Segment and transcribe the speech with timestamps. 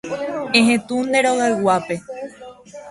[0.59, 1.95] Ehetũ nde rogayguápe.